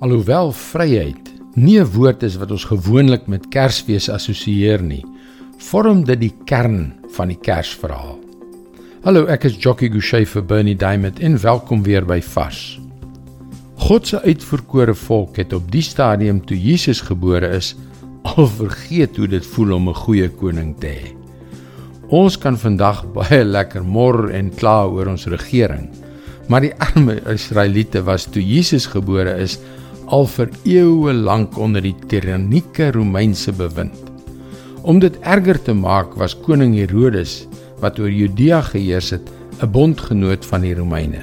[0.00, 1.26] Alhoewel vryheid
[1.60, 5.04] nie 'n woord is wat ons gewoonlik met Kersfees assosieer nie,
[5.58, 8.16] vorm dit die kern van die Kersverhaal.
[9.04, 12.80] Hallo, ek is Jockey Gouchee vir Bernie Diamond en welkom weer by Vars.
[13.76, 17.76] God se uitverkore volk het op die stadium toe Jesus gebore is,
[18.22, 21.12] al vergeet hoe dit voel om 'n goeie koning te hê.
[22.08, 25.90] Ons kan vandag baie lekker mor en kla oor ons regering,
[26.48, 29.58] maar die arme Israeliete was toe Jesus gebore is
[30.10, 33.94] al vir eeue lank onder die tirannieke Romeinse bewind.
[34.82, 37.44] Om dit erger te maak, was koning Herodes
[37.80, 39.30] wat oor Judea geheers het,
[39.62, 41.22] 'n bondgenoot van die Romeine.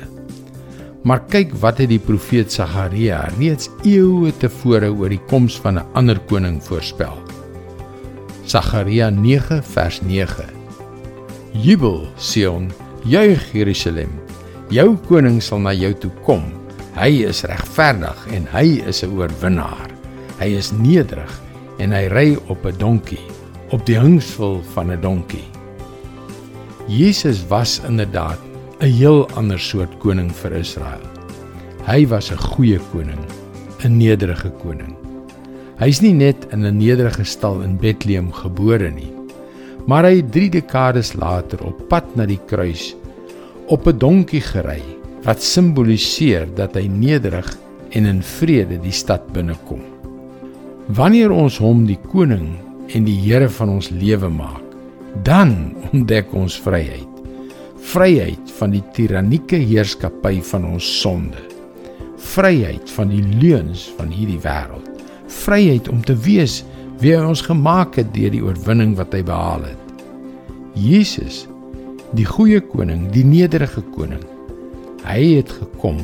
[1.03, 5.85] Maar kyk wat het die profeet Sagaria reeds eeue tevore oor die koms van 'n
[5.93, 7.17] ander koning voorspel.
[8.45, 10.45] Sagaria 9 vers 9.
[11.51, 12.71] Jubel Sion,
[13.03, 14.11] juig Jerusalem.
[14.69, 16.56] Jou koning sal na jou toe kom
[16.97, 19.85] Hy is regverdig en hy is 'n oorwinnaar.
[20.39, 21.29] Hy is nederig
[21.77, 23.21] en hy ry op 'n donkie,
[23.69, 25.45] op die hingsvel van 'n donkie.
[26.87, 28.39] Jesus was inderdaad
[28.81, 31.05] 'n heel ander soort koning vir Israel.
[31.85, 33.21] Hy was 'n goeie koning,
[33.85, 34.95] 'n nederige koning.
[35.77, 39.13] Hy's nie net in 'n nederige stal in Bethlehem gebore nie,
[39.85, 42.95] maar hy het 3 dekades later op pad na die kruis
[43.67, 44.96] op 'n donkie gery
[45.27, 47.49] wat simboliseer dat hy nederig
[47.99, 49.81] en in vrede die stad binnekom.
[50.95, 52.53] Wanneer ons hom die koning
[52.95, 54.63] en die Here van ons lewe maak,
[55.27, 57.03] dan ontdek ons vryheid.
[57.91, 61.43] Vryheid van die tirannieke heerskappy van ons sonde.
[62.31, 64.87] Vryheid van die leuns van hierdie wêreld.
[65.43, 66.61] Vryheid om te wees
[67.01, 70.01] wie hy ons gemaak het deur die oorwinning wat hy behaal het.
[70.77, 71.43] Jesus,
[72.15, 74.23] die goeie koning, die nederige koning,
[75.07, 76.01] Hy het gekom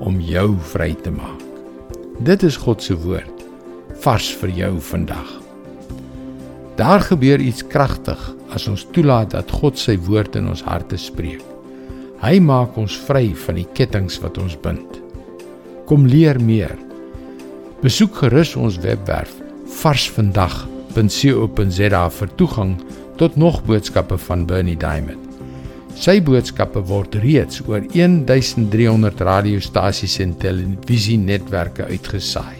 [0.00, 1.42] om jou vry te maak.
[2.24, 3.42] Dit is God se woord
[4.00, 5.28] vars vir jou vandag.
[6.78, 8.22] Daar gebeur iets kragtig
[8.54, 11.44] as ons toelaat dat God sy woord in ons harte spreek.
[12.22, 14.90] Hy maak ons vry van die kettinge wat ons bind.
[15.90, 16.72] Kom leer meer.
[17.84, 19.36] Besoek gerus ons webwerf
[19.82, 22.72] varsvandag.co.za vir toegang
[23.20, 25.27] tot nog boodskappe van Bernie Diamond.
[25.98, 32.54] Sy boodskappe word reeds oor 1300 radiostasies en televisienetwerke uitgesaai.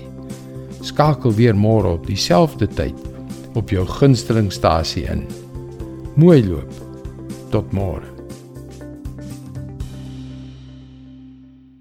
[0.83, 2.99] Skakel weer môre op dieselfde tyd
[3.55, 5.23] op jou gunstelingstasie in.
[6.19, 6.83] Mooi loop.
[7.55, 8.18] Tot môre.